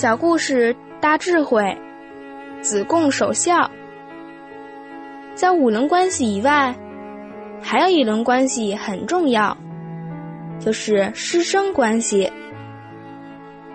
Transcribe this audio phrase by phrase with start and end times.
[0.00, 1.76] 小故事大智慧，
[2.62, 3.70] 子贡守孝。
[5.34, 6.74] 在五伦关系以外，
[7.60, 9.54] 还有一伦关系很重要，
[10.58, 12.32] 就是师生关系。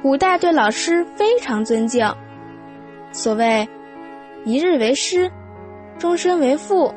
[0.02, 2.12] 古代对老师非常尊敬，
[3.12, 3.64] 所谓
[4.46, 5.32] “一日为师，
[6.00, 6.92] 终身为父”，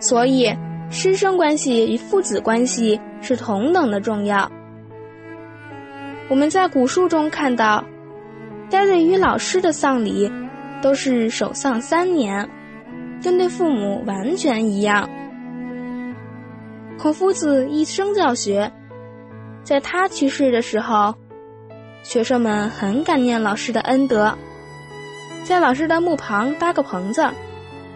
[0.00, 0.50] 所以
[0.88, 4.50] 师生关系与父子关系是同等的重要。
[6.30, 7.84] 我们在古书中看到，
[8.70, 10.30] 该对于老师的丧礼，
[10.80, 12.48] 都是守丧三年，
[13.22, 15.08] 跟对父母完全一样。
[16.96, 18.70] 孔夫子一生教学，
[19.64, 21.14] 在他去世的时候，
[22.02, 24.36] 学生们很感念老师的恩德，
[25.44, 27.28] 在老师的墓旁搭个棚子，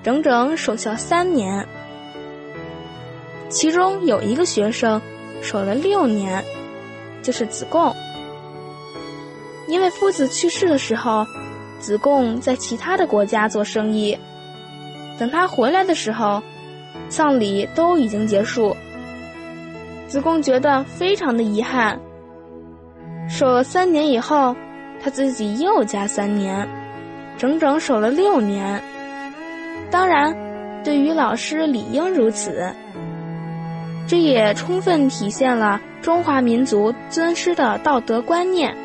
[0.02, 1.66] 整整守孝三年。
[3.48, 5.01] 其中有一个学生
[5.41, 6.43] 守了六年，
[7.23, 7.95] 就是子贡。
[9.66, 11.26] 因为夫子去世的时候，
[11.80, 14.16] 子贡在其他的国家做生意。
[15.18, 16.43] 等他回来的时候，
[17.09, 18.76] 丧礼都已经结束。
[20.07, 21.98] 子贡觉得非常的遗憾。
[23.29, 24.54] 守了三年以后，
[25.02, 26.68] 他自己又加三年，
[27.38, 28.82] 整整守了六年。
[29.90, 30.35] 当然，
[30.85, 32.70] 对于老师理应如此。
[34.07, 38.76] 这也充分体现了中华民族尊师的道德观念。